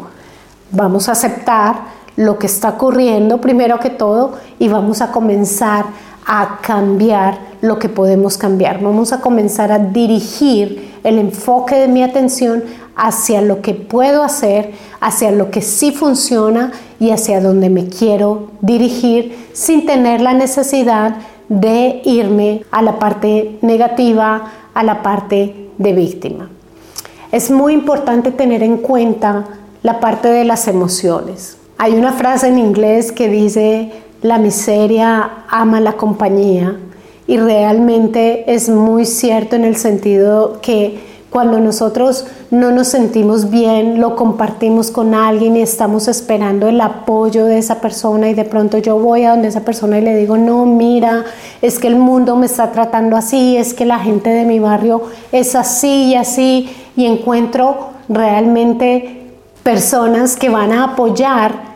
vamos 0.72 1.08
a 1.08 1.14
aceptar 1.14 2.04
lo 2.16 2.38
que 2.38 2.48
está 2.48 2.70
ocurriendo 2.70 3.40
primero 3.40 3.80
que 3.80 3.90
todo 3.90 4.34
y 4.60 4.68
vamos 4.68 5.02
a 5.02 5.12
comenzar 5.12 5.86
a 6.26 6.60
cambiar 6.62 7.53
lo 7.64 7.80
que 7.80 7.88
podemos 7.88 8.38
cambiar. 8.38 8.84
Vamos 8.84 9.14
a 9.14 9.22
comenzar 9.22 9.72
a 9.72 9.80
dirigir 9.80 10.92
el 11.06 11.18
enfoque 11.18 11.76
de 11.76 11.88
mi 11.88 12.04
atención 12.04 12.62
hacia 12.98 13.42
lo 13.42 13.62
que 13.62 13.74
puedo 13.74 14.22
hacer, 14.22 14.74
hacia 15.00 15.32
lo 15.32 15.50
que 15.50 15.62
sí 15.62 15.94
funciona 15.94 16.74
y 17.00 17.12
hacia 17.12 17.40
donde 17.40 17.70
me 17.70 17.88
quiero 17.88 18.50
dirigir 18.60 19.48
sin 19.54 19.86
tener 19.86 20.20
la 20.20 20.34
necesidad 20.34 21.16
de 21.48 22.02
irme 22.04 22.66
a 22.70 22.82
la 22.82 23.00
parte 23.00 23.58
negativa, 23.62 24.52
a 24.74 24.84
la 24.84 25.02
parte 25.02 25.70
de 25.78 25.94
víctima. 25.94 26.50
Es 27.32 27.50
muy 27.50 27.72
importante 27.72 28.32
tener 28.32 28.62
en 28.62 28.76
cuenta 28.76 29.46
la 29.84 30.02
parte 30.02 30.28
de 30.28 30.44
las 30.44 30.68
emociones. 30.68 31.56
Hay 31.78 31.94
una 31.94 32.12
frase 32.12 32.50
en 32.50 32.60
inglés 32.60 33.14
que 33.14 33.30
dice, 33.30 33.94
la 34.22 34.38
miseria 34.38 35.46
ama 35.48 35.80
la 35.80 35.94
compañía 35.94 36.78
y 37.28 37.38
realmente 37.38 38.54
es 38.54 38.70
muy 38.70 39.06
cierto 39.06 39.56
en 39.56 39.66
el 39.66 39.76
sentido 39.76 40.60
que 40.62 41.14
cuando 41.34 41.60
nosotros 41.60 42.28
no 42.52 42.70
nos 42.70 42.90
sentimos 42.90 43.50
bien, 43.50 44.00
lo 44.00 44.16
compartimos 44.16 44.92
con 44.92 45.16
alguien 45.16 45.58
y 45.58 45.62
estamos 45.62 46.08
esperando 46.08 46.68
el 46.68 46.80
apoyo 46.80 47.46
de 47.46 47.58
esa 47.58 47.82
persona 47.82 48.30
y 48.30 48.36
de 48.36 48.46
pronto 48.46 48.78
yo 48.78 49.00
voy 49.00 49.24
a 49.24 49.32
donde 49.32 49.48
esa 49.48 49.62
persona 49.62 49.98
y 49.98 50.04
le 50.04 50.16
digo, 50.16 50.38
no, 50.38 50.68
mira, 50.68 51.24
es 51.64 51.80
que 51.80 51.88
el 51.88 51.96
mundo 51.96 52.36
me 52.36 52.46
está 52.46 52.72
tratando 52.72 53.18
así, 53.18 53.58
es 53.58 53.74
que 53.74 53.84
la 53.84 53.98
gente 53.98 54.30
de 54.30 54.46
mi 54.46 54.60
barrio 54.60 55.02
es 55.32 55.56
así 55.56 56.10
y 56.10 56.16
así 56.16 56.70
y 56.96 57.08
encuentro 57.08 57.94
realmente 58.10 59.32
personas 59.64 60.36
que 60.36 60.50
van 60.50 60.72
a 60.72 60.84
apoyar 60.84 61.74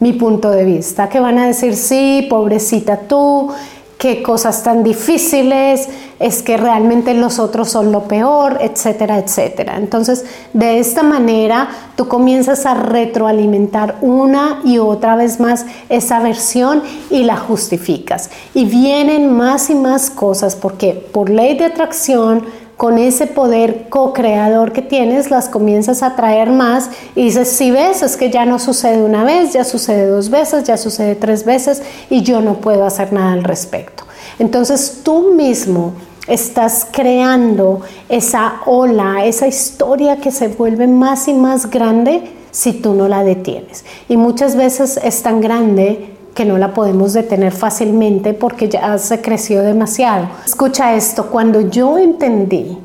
mi 0.00 0.14
punto 0.14 0.50
de 0.50 0.64
vista, 0.64 1.08
que 1.08 1.20
van 1.20 1.38
a 1.38 1.46
decir, 1.46 1.76
sí, 1.76 2.26
pobrecita 2.28 2.96
tú, 3.08 3.50
qué 3.98 4.22
cosas 4.22 4.62
tan 4.62 4.84
difíciles, 4.84 5.88
es 6.18 6.42
que 6.42 6.56
realmente 6.56 7.14
los 7.14 7.38
otros 7.38 7.70
son 7.70 7.92
lo 7.92 8.02
peor, 8.04 8.58
etcétera, 8.60 9.18
etcétera. 9.18 9.76
Entonces, 9.76 10.24
de 10.52 10.78
esta 10.78 11.02
manera, 11.02 11.68
tú 11.96 12.08
comienzas 12.08 12.66
a 12.66 12.74
retroalimentar 12.74 13.96
una 14.00 14.60
y 14.64 14.78
otra 14.78 15.16
vez 15.16 15.40
más 15.40 15.66
esa 15.88 16.20
versión 16.20 16.82
y 17.10 17.24
la 17.24 17.36
justificas. 17.36 18.30
Y 18.54 18.66
vienen 18.66 19.34
más 19.34 19.70
y 19.70 19.74
más 19.74 20.10
cosas 20.10 20.56
porque 20.56 20.92
por 20.92 21.30
ley 21.30 21.56
de 21.56 21.64
atracción, 21.64 22.44
con 22.76 22.98
ese 22.98 23.26
poder 23.26 23.88
co-creador 23.88 24.72
que 24.72 24.82
tienes, 24.82 25.30
las 25.30 25.48
comienzas 25.48 26.02
a 26.02 26.14
traer 26.14 26.50
más 26.50 26.90
y 27.14 27.24
dices, 27.24 27.48
si 27.48 27.70
ves, 27.70 28.02
es 28.02 28.16
que 28.16 28.30
ya 28.30 28.44
no 28.44 28.58
sucede 28.58 29.02
una 29.02 29.24
vez, 29.24 29.54
ya 29.54 29.64
sucede 29.64 30.06
dos 30.06 30.28
veces, 30.28 30.64
ya 30.64 30.76
sucede 30.76 31.14
tres 31.14 31.44
veces 31.44 31.82
y 32.10 32.22
yo 32.22 32.40
no 32.42 32.54
puedo 32.54 32.84
hacer 32.84 33.12
nada 33.12 33.32
al 33.32 33.44
respecto. 33.44 34.04
Entonces 34.38 35.00
tú 35.02 35.32
mismo 35.32 35.94
estás 36.28 36.86
creando 36.90 37.80
esa 38.08 38.60
ola, 38.66 39.24
esa 39.24 39.46
historia 39.46 40.18
que 40.18 40.30
se 40.30 40.48
vuelve 40.48 40.86
más 40.86 41.28
y 41.28 41.32
más 41.32 41.70
grande 41.70 42.30
si 42.50 42.72
tú 42.72 42.94
no 42.94 43.08
la 43.08 43.22
detienes. 43.22 43.84
Y 44.08 44.16
muchas 44.16 44.56
veces 44.56 44.98
es 45.02 45.22
tan 45.22 45.40
grande 45.40 46.15
que 46.36 46.44
no 46.44 46.58
la 46.58 46.74
podemos 46.74 47.14
detener 47.14 47.50
fácilmente 47.50 48.34
porque 48.34 48.68
ya 48.68 48.98
se 48.98 49.22
creció 49.22 49.62
demasiado. 49.62 50.28
Escucha 50.44 50.94
esto, 50.94 51.26
cuando 51.30 51.62
yo 51.62 51.96
entendí 51.98 52.78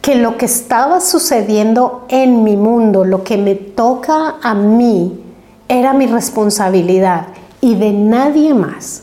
que 0.00 0.14
lo 0.14 0.38
que 0.38 0.46
estaba 0.46 1.00
sucediendo 1.00 2.04
en 2.08 2.44
mi 2.44 2.56
mundo, 2.56 3.04
lo 3.04 3.24
que 3.24 3.36
me 3.36 3.56
toca 3.56 4.36
a 4.40 4.54
mí, 4.54 5.20
era 5.68 5.92
mi 5.94 6.06
responsabilidad 6.06 7.26
y 7.60 7.74
de 7.74 7.92
nadie 7.92 8.54
más, 8.54 9.02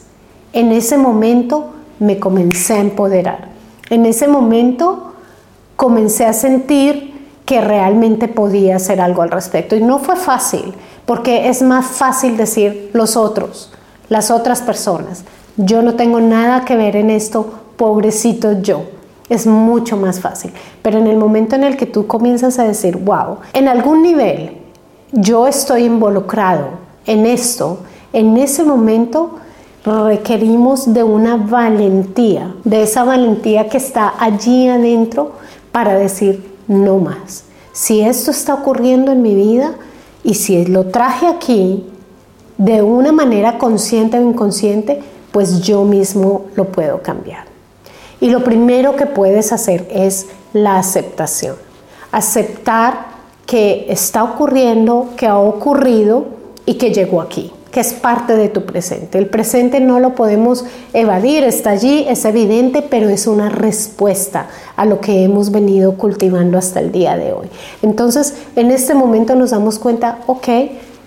en 0.54 0.72
ese 0.72 0.98
momento 0.98 1.72
me 2.00 2.20
comencé 2.20 2.75
a 2.75 2.80
empoderar. 2.80 3.50
En 3.90 4.06
ese 4.06 4.30
momento 4.30 5.13
comencé 5.75 6.25
a 6.25 6.32
sentir 6.32 7.13
que 7.46 7.60
realmente 7.60 8.30
podía 8.30 8.78
hacer 8.78 9.02
algo 9.02 9.24
al 9.24 9.32
respecto. 9.32 9.75
Y 9.75 9.82
no 9.82 10.00
fue 10.00 10.16
fácil, 10.16 10.74
porque 11.05 11.50
es 11.50 11.62
más 11.62 11.86
fácil 11.86 12.38
decir 12.38 12.91
los 12.93 13.17
otros, 13.17 13.72
las 14.10 14.31
otras 14.31 14.62
personas. 14.62 15.24
Yo 15.57 15.81
no 15.81 15.95
tengo 15.95 16.19
nada 16.19 16.65
que 16.65 16.75
ver 16.75 16.95
en 16.95 17.10
esto, 17.10 17.53
pobrecito 17.77 18.62
yo. 18.62 18.83
Es 19.29 19.48
mucho 19.48 19.98
más 19.98 20.19
fácil. 20.19 20.51
Pero 20.81 21.00
en 21.00 21.07
el 21.07 21.17
momento 21.17 21.55
en 21.55 21.63
el 21.63 21.77
que 21.77 21.86
tú 21.86 22.07
comienzas 22.07 22.60
a 22.60 22.63
decir, 22.63 22.98
wow, 22.98 23.38
en 23.53 23.67
algún 23.67 24.01
nivel 24.01 24.57
yo 25.12 25.48
estoy 25.48 25.83
involucrado 25.86 26.69
en 27.05 27.25
esto, 27.25 27.79
en 28.13 28.38
ese 28.38 28.63
momento 28.63 29.36
requerimos 29.86 30.93
de 30.93 31.03
una 31.03 31.36
valentía, 31.36 32.55
de 32.63 32.83
esa 32.83 33.03
valentía 33.03 33.69
que 33.69 33.77
está 33.77 34.13
allí 34.17 34.67
adentro 34.69 35.33
para 35.72 35.95
decir 35.95 36.53
no 36.67 36.98
más. 37.00 37.43
Si 37.74 38.01
esto 38.01 38.31
está 38.31 38.53
ocurriendo 38.53 39.12
en 39.12 39.22
mi 39.22 39.36
vida 39.36 39.75
y 40.24 40.36
si 40.36 40.65
lo 40.65 40.86
traje 40.88 41.27
aquí 41.27 41.86
de 42.58 42.82
una 42.82 43.12
manera 43.12 43.58
consciente 43.58 44.18
o 44.18 44.22
inconsciente, 44.22 45.01
pues 45.32 45.62
yo 45.62 45.84
mismo 45.84 46.46
lo 46.56 46.65
puedo 46.65 47.01
cambiar. 47.01 47.46
Y 48.22 48.30
lo 48.30 48.44
primero 48.44 48.96
que 48.96 49.06
puedes 49.06 49.51
hacer 49.51 49.88
es 49.92 50.27
la 50.53 50.77
aceptación. 50.77 51.56
Aceptar 52.12 53.08
que 53.46 53.88
está 53.89 54.24
ocurriendo, 54.24 55.10
que 55.18 55.27
ha 55.27 55.38
ocurrido 55.38 56.27
y 56.65 56.75
que 56.75 56.94
llegó 56.94 57.22
aquí 57.22 57.51
que 57.74 57.80
es 57.80 57.94
parte 57.94 58.38
de 58.38 58.50
tu 58.50 58.65
presente. 58.65 59.18
El 59.18 59.25
presente 59.25 59.80
no 59.80 60.00
lo 60.00 60.13
podemos 60.13 60.63
evadir, 60.94 61.44
está 61.44 61.72
allí, 61.72 62.06
es 62.08 62.24
evidente, 62.24 62.84
pero 62.84 63.10
es 63.10 63.25
una 63.25 63.50
respuesta 63.50 64.48
a 64.75 64.86
lo 64.86 65.01
que 65.01 65.24
hemos 65.24 65.51
venido 65.51 65.98
cultivando 65.98 66.60
hasta 66.60 66.80
el 66.80 66.92
día 66.92 67.18
de 67.18 67.34
hoy. 67.34 67.48
Entonces, 67.82 68.36
en 68.56 68.70
este 68.70 68.94
momento 68.94 69.34
nos 69.36 69.50
damos 69.50 69.80
cuenta, 69.80 70.20
ok, 70.27 70.48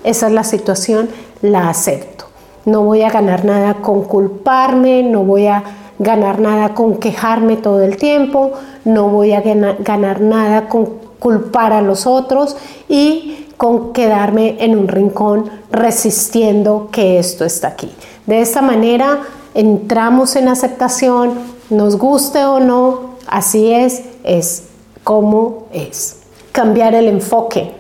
esa 0.03 0.27
es 0.27 0.33
la 0.33 0.43
situación, 0.43 1.09
la 1.41 1.69
acepto. 1.69 2.25
No 2.65 2.83
voy 2.83 3.03
a 3.03 3.11
ganar 3.11 3.45
nada 3.45 3.75
con 3.75 4.03
culparme, 4.03 5.05
no 5.05 5.23
voy 5.23 5.47
a 5.47 5.63
ganar 6.01 6.41
nada 6.41 6.75
con 6.75 6.97
quejarme 6.97 7.57
todo 7.57 7.81
el 7.83 7.97
tiempo, 7.97 8.55
no 8.85 9.09
voy 9.09 9.35
a 9.35 9.41
ganar, 9.41 10.21
nada 10.21 10.69
con 10.69 11.06
culpar 11.19 11.73
a 11.73 11.83
los 11.83 12.07
otros 12.07 12.57
y 12.89 13.47
con 13.57 13.93
quedarme 13.93 14.57
en 14.61 14.79
un 14.79 14.89
rincón 14.89 15.51
resistiendo 15.71 16.89
que 16.93 17.19
esto 17.19 17.45
está 17.45 17.69
aquí. 17.69 17.91
De 18.27 18.41
esta 18.41 18.61
manera 18.61 19.21
entramos 19.55 20.37
en 20.37 20.49
aceptación, 20.49 21.35
nos 21.71 21.97
guste 21.97 22.45
o 22.45 22.61
no, 22.61 23.17
así 23.27 23.73
es, 23.73 24.03
es 24.25 24.65
como 25.05 25.69
es. 25.73 26.19
Cambiar 26.53 26.95
el 26.95 27.09
enfoque, 27.09 27.73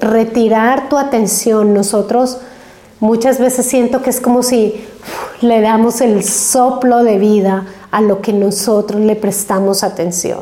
retirar 0.00 0.88
tu 0.88 0.96
atención. 0.96 1.74
Nosotros 1.74 2.38
muchas 3.00 3.38
veces 3.38 3.66
siento 3.66 4.02
que 4.02 4.10
es 4.10 4.20
como 4.20 4.42
si 4.42 4.84
le 5.40 5.60
damos 5.60 6.00
el 6.00 6.24
soplo 6.24 7.04
de 7.04 7.18
vida 7.18 7.66
a 7.90 8.00
lo 8.00 8.20
que 8.20 8.32
nosotros 8.32 9.00
le 9.00 9.16
prestamos 9.16 9.82
atención 9.82 10.40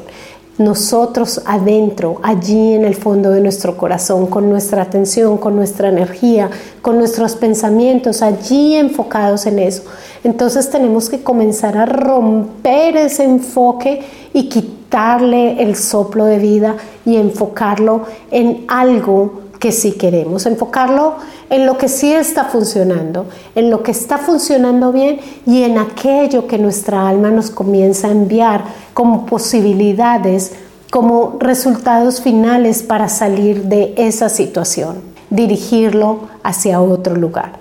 nosotros 0.59 1.43
adentro, 1.45 2.19
allí 2.23 2.75
en 2.75 2.85
el 2.85 2.95
fondo 2.95 3.31
de 3.31 3.41
nuestro 3.41 3.77
corazón, 3.77 4.27
con 4.27 4.49
nuestra 4.49 4.83
atención, 4.83 5.37
con 5.37 5.55
nuestra 5.55 5.89
energía, 5.89 6.51
con 6.81 6.99
nuestros 6.99 7.37
pensamientos, 7.37 8.23
allí 8.23 8.75
enfocados 8.75 9.47
en 9.47 9.59
eso. 9.59 9.83
Entonces 10.25 10.71
tenemos 10.71 11.11
que 11.11 11.23
comenzar 11.23 11.77
a 11.77 11.85
romper 11.85 12.97
ese 12.97 13.25
enfoque 13.25 14.03
y 14.33 14.49
quitarle 14.49 15.63
el 15.63 15.77
soplo 15.77 16.25
de 16.25 16.39
vida 16.39 16.77
y 17.05 17.17
enfocarlo 17.17 18.03
en 18.31 18.65
algo 18.69 19.47
que 19.59 19.73
sí 19.73 19.93
queremos, 19.93 20.47
enfocarlo 20.47 21.15
en 21.51 21.67
lo 21.67 21.79
que 21.79 21.89
sí 21.89 22.13
está 22.13 22.45
funcionando, 22.45 23.27
en 23.55 23.71
lo 23.71 23.83
que 23.83 23.93
está 23.93 24.19
funcionando 24.19 24.93
bien 24.93 25.21
y 25.47 25.63
en 25.63 25.79
aquello 25.79 26.47
que 26.47 26.59
nuestra 26.59 27.09
alma 27.09 27.31
nos 27.31 27.51
comienza 27.51 28.09
a 28.09 28.13
enviar 28.13 28.65
como 28.95 29.27
posibilidades, 29.27 30.53
como 30.91 31.37
resultados 31.39 32.21
finales 32.21 32.83
para 32.83 33.09
salir 33.09 33.65
de 33.65 33.95
esa 33.97 34.29
situación, 34.29 34.97
dirigirlo 35.31 36.21
hacia 36.43 36.81
otro 36.81 37.15
lugar. 37.15 37.53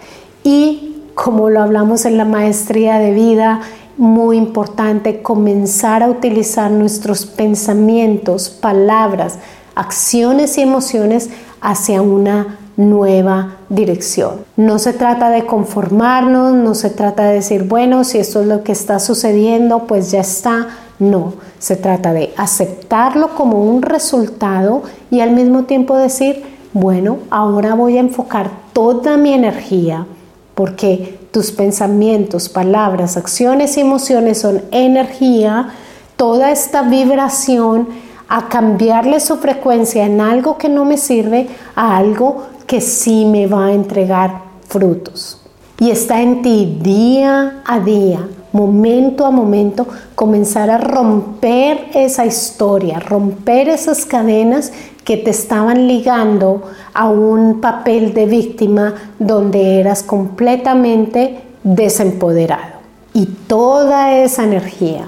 Y 0.43 1.01
como 1.13 1.49
lo 1.49 1.61
hablamos 1.61 2.05
en 2.05 2.17
la 2.17 2.25
maestría 2.25 2.99
de 2.99 3.11
vida, 3.11 3.61
muy 3.97 4.37
importante 4.37 5.21
comenzar 5.21 6.03
a 6.03 6.09
utilizar 6.09 6.69
nuestros 6.69 7.25
pensamientos, 7.25 8.49
palabras, 8.49 9.37
acciones 9.73 10.57
y 10.57 10.61
emociones 10.61 11.29
hacia 11.61 12.01
una 12.01 12.59
nueva 12.77 13.57
dirección. 13.69 14.45
No 14.57 14.79
se 14.79 14.93
trata 14.93 15.29
de 15.29 15.45
conformarnos, 15.45 16.53
no 16.53 16.75
se 16.75 16.89
trata 16.89 17.25
de 17.25 17.35
decir, 17.35 17.63
bueno, 17.63 18.03
si 18.03 18.17
esto 18.17 18.41
es 18.41 18.47
lo 18.47 18.63
que 18.63 18.71
está 18.71 18.99
sucediendo, 18.99 19.87
pues 19.87 20.11
ya 20.11 20.21
está. 20.21 20.67
No, 20.99 21.33
se 21.59 21.75
trata 21.75 22.13
de 22.13 22.33
aceptarlo 22.37 23.35
como 23.35 23.63
un 23.63 23.81
resultado 23.81 24.83
y 25.11 25.19
al 25.19 25.31
mismo 25.31 25.63
tiempo 25.63 25.97
decir, 25.97 26.43
bueno, 26.73 27.19
ahora 27.29 27.75
voy 27.75 27.97
a 27.97 28.01
enfocar 28.01 28.51
toda 28.73 29.17
mi 29.17 29.33
energía, 29.33 30.05
porque 30.53 31.19
tus 31.31 31.51
pensamientos, 31.51 32.49
palabras, 32.49 33.17
acciones 33.17 33.77
emociones 33.77 34.39
son 34.39 34.61
energía, 34.71 35.69
toda 36.15 36.51
esta 36.51 36.83
vibración 36.83 37.87
a 38.35 38.49
cambiarle 38.49 39.21
su 39.21 39.37
frecuencia 39.37 40.05
en 40.05 40.19
algo 40.19 40.57
que 40.57 40.67
no 40.67 40.83
me 40.83 40.97
sirve 40.97 41.47
a 41.73 41.95
algo 41.95 42.43
que 42.67 42.81
sí 42.81 43.23
me 43.23 43.47
va 43.47 43.67
a 43.67 43.71
entregar 43.73 44.41
frutos. 44.67 45.41
Y 45.79 45.89
está 45.89 46.21
en 46.21 46.41
ti 46.41 46.77
día 46.81 47.61
a 47.63 47.79
día, 47.79 48.27
momento 48.51 49.25
a 49.25 49.31
momento, 49.31 49.87
comenzar 50.15 50.69
a 50.69 50.77
romper 50.77 51.91
esa 51.93 52.25
historia, 52.25 52.99
romper 52.99 53.69
esas 53.69 54.05
cadenas 54.05 54.73
que 55.05 55.15
te 55.15 55.29
estaban 55.29 55.87
ligando 55.87 56.63
a 56.93 57.07
un 57.07 57.61
papel 57.61 58.13
de 58.13 58.25
víctima 58.25 58.95
donde 59.17 59.79
eras 59.79 60.03
completamente 60.03 61.39
desempoderado. 61.63 62.79
Y 63.13 63.27
toda 63.47 64.13
esa 64.13 64.43
energía, 64.43 65.07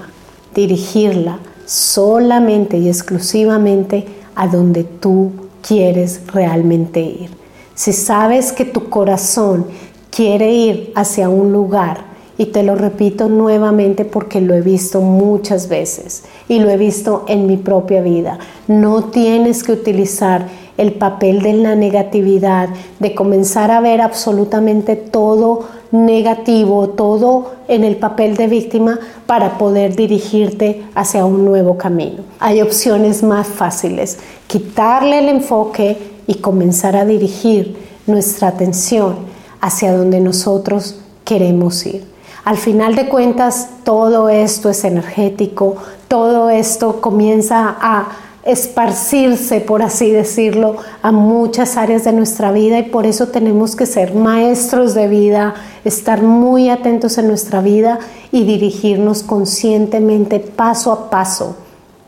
dirigirla 0.54 1.40
solamente 1.68 2.78
y 2.78 2.88
exclusivamente 2.88 4.06
a 4.34 4.48
donde 4.48 4.84
tú 4.84 5.32
quieres 5.60 6.22
realmente 6.32 7.00
ir. 7.00 7.30
Si 7.74 7.92
sabes 7.92 8.52
que 8.52 8.64
tu 8.64 8.88
corazón 8.88 9.66
quiere 10.10 10.52
ir 10.52 10.92
hacia 10.96 11.28
un 11.28 11.52
lugar, 11.52 12.08
y 12.38 12.46
te 12.46 12.62
lo 12.62 12.76
repito 12.76 13.28
nuevamente 13.28 14.04
porque 14.04 14.40
lo 14.40 14.54
he 14.54 14.60
visto 14.60 15.00
muchas 15.00 15.68
veces 15.68 16.22
y 16.48 16.60
lo 16.60 16.70
he 16.70 16.76
visto 16.76 17.24
en 17.26 17.48
mi 17.48 17.56
propia 17.56 18.00
vida, 18.00 18.38
no 18.68 19.04
tienes 19.04 19.64
que 19.64 19.72
utilizar 19.72 20.46
el 20.76 20.92
papel 20.92 21.42
de 21.42 21.54
la 21.54 21.74
negatividad, 21.74 22.68
de 23.00 23.14
comenzar 23.16 23.72
a 23.72 23.80
ver 23.80 24.00
absolutamente 24.00 24.94
todo 24.94 25.64
negativo, 25.90 26.90
todo 26.90 27.52
en 27.68 27.84
el 27.84 27.96
papel 27.96 28.36
de 28.36 28.46
víctima 28.46 28.98
para 29.26 29.58
poder 29.58 29.96
dirigirte 29.96 30.84
hacia 30.94 31.24
un 31.24 31.44
nuevo 31.44 31.78
camino. 31.78 32.22
Hay 32.40 32.60
opciones 32.60 33.22
más 33.22 33.46
fáciles, 33.46 34.18
quitarle 34.46 35.20
el 35.20 35.28
enfoque 35.28 35.96
y 36.26 36.36
comenzar 36.36 36.96
a 36.96 37.04
dirigir 37.04 37.76
nuestra 38.06 38.48
atención 38.48 39.16
hacia 39.60 39.96
donde 39.96 40.20
nosotros 40.20 41.00
queremos 41.24 41.84
ir. 41.86 42.06
Al 42.44 42.56
final 42.56 42.94
de 42.94 43.08
cuentas, 43.08 43.68
todo 43.84 44.28
esto 44.28 44.70
es 44.70 44.84
energético, 44.84 45.76
todo 46.08 46.48
esto 46.48 47.00
comienza 47.00 47.76
a 47.80 48.08
esparcirse, 48.44 49.60
por 49.60 49.82
así 49.82 50.10
decirlo, 50.10 50.76
a 51.02 51.12
muchas 51.12 51.76
áreas 51.76 52.04
de 52.04 52.12
nuestra 52.12 52.52
vida 52.52 52.78
y 52.78 52.84
por 52.84 53.06
eso 53.06 53.28
tenemos 53.28 53.76
que 53.76 53.86
ser 53.86 54.14
maestros 54.14 54.94
de 54.94 55.08
vida, 55.08 55.54
estar 55.84 56.22
muy 56.22 56.70
atentos 56.70 57.18
en 57.18 57.28
nuestra 57.28 57.60
vida 57.60 57.98
y 58.32 58.44
dirigirnos 58.44 59.22
conscientemente, 59.22 60.40
paso 60.40 60.92
a 60.92 61.10
paso, 61.10 61.56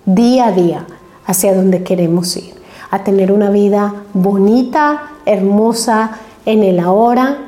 día 0.06 0.46
a 0.46 0.52
día, 0.52 0.86
hacia 1.26 1.54
donde 1.54 1.82
queremos 1.82 2.36
ir, 2.36 2.54
a 2.90 3.04
tener 3.04 3.32
una 3.32 3.50
vida 3.50 4.04
bonita, 4.14 5.12
hermosa 5.26 6.18
en 6.46 6.62
el 6.62 6.80
ahora 6.80 7.38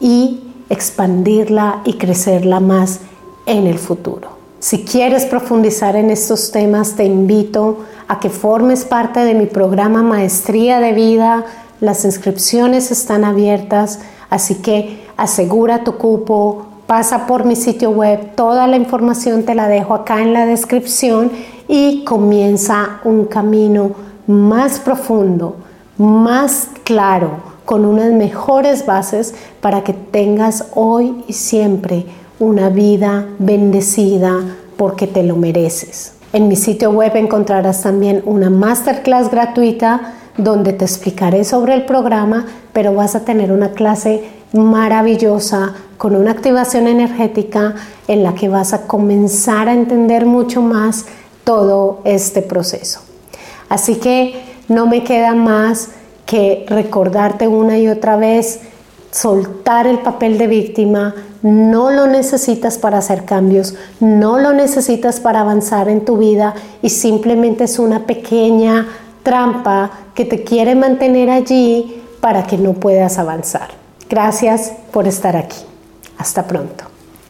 y 0.00 0.40
expandirla 0.68 1.80
y 1.84 1.94
crecerla 1.94 2.60
más 2.60 3.00
en 3.46 3.66
el 3.66 3.78
futuro. 3.78 4.33
Si 4.64 4.82
quieres 4.82 5.26
profundizar 5.26 5.94
en 5.94 6.08
estos 6.08 6.50
temas, 6.50 6.96
te 6.96 7.04
invito 7.04 7.80
a 8.08 8.18
que 8.18 8.30
formes 8.30 8.86
parte 8.86 9.20
de 9.20 9.34
mi 9.34 9.44
programa 9.44 10.02
Maestría 10.02 10.80
de 10.80 10.94
Vida. 10.94 11.44
Las 11.82 12.06
inscripciones 12.06 12.90
están 12.90 13.24
abiertas, 13.26 13.98
así 14.30 14.54
que 14.54 15.04
asegura 15.18 15.84
tu 15.84 15.98
cupo, 15.98 16.64
pasa 16.86 17.26
por 17.26 17.44
mi 17.44 17.56
sitio 17.56 17.90
web, 17.90 18.34
toda 18.36 18.66
la 18.66 18.78
información 18.78 19.42
te 19.42 19.54
la 19.54 19.68
dejo 19.68 19.92
acá 19.92 20.22
en 20.22 20.32
la 20.32 20.46
descripción 20.46 21.30
y 21.68 22.02
comienza 22.04 23.00
un 23.04 23.26
camino 23.26 23.90
más 24.26 24.80
profundo, 24.80 25.56
más 25.98 26.68
claro, 26.84 27.32
con 27.66 27.84
unas 27.84 28.12
mejores 28.12 28.86
bases 28.86 29.34
para 29.60 29.84
que 29.84 29.92
tengas 29.92 30.68
hoy 30.74 31.22
y 31.28 31.34
siempre 31.34 32.06
una 32.38 32.68
vida 32.68 33.26
bendecida 33.38 34.40
porque 34.76 35.06
te 35.06 35.22
lo 35.22 35.36
mereces. 35.36 36.12
En 36.32 36.48
mi 36.48 36.56
sitio 36.56 36.90
web 36.90 37.14
encontrarás 37.14 37.82
también 37.82 38.22
una 38.24 38.50
masterclass 38.50 39.30
gratuita 39.30 40.14
donde 40.36 40.72
te 40.72 40.84
explicaré 40.84 41.44
sobre 41.44 41.74
el 41.74 41.84
programa, 41.84 42.46
pero 42.72 42.92
vas 42.92 43.14
a 43.14 43.24
tener 43.24 43.52
una 43.52 43.70
clase 43.70 44.24
maravillosa 44.52 45.74
con 45.96 46.16
una 46.16 46.32
activación 46.32 46.88
energética 46.88 47.74
en 48.08 48.22
la 48.22 48.34
que 48.34 48.48
vas 48.48 48.72
a 48.72 48.86
comenzar 48.86 49.68
a 49.68 49.74
entender 49.74 50.26
mucho 50.26 50.60
más 50.60 51.06
todo 51.44 52.00
este 52.04 52.42
proceso. 52.42 53.00
Así 53.68 53.96
que 53.96 54.42
no 54.68 54.86
me 54.86 55.04
queda 55.04 55.34
más 55.34 55.90
que 56.26 56.64
recordarte 56.68 57.48
una 57.48 57.78
y 57.78 57.88
otra 57.88 58.16
vez 58.16 58.60
soltar 59.10 59.86
el 59.86 60.00
papel 60.00 60.38
de 60.38 60.46
víctima, 60.46 61.14
no 61.44 61.90
lo 61.90 62.06
necesitas 62.06 62.78
para 62.78 62.96
hacer 62.96 63.26
cambios, 63.26 63.74
no 64.00 64.38
lo 64.38 64.54
necesitas 64.54 65.20
para 65.20 65.40
avanzar 65.40 65.90
en 65.90 66.02
tu 66.02 66.16
vida 66.16 66.54
y 66.80 66.88
simplemente 66.88 67.64
es 67.64 67.78
una 67.78 68.06
pequeña 68.06 68.88
trampa 69.22 69.90
que 70.14 70.24
te 70.24 70.42
quiere 70.42 70.74
mantener 70.74 71.28
allí 71.28 72.02
para 72.22 72.46
que 72.46 72.56
no 72.56 72.72
puedas 72.72 73.18
avanzar. 73.18 73.68
Gracias 74.08 74.72
por 74.90 75.06
estar 75.06 75.36
aquí. 75.36 75.58
Hasta 76.16 76.46
pronto. 76.46 76.93